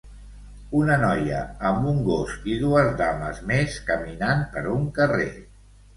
[0.77, 5.33] Una noia amb un gos i dues dames més caminant per un carrer.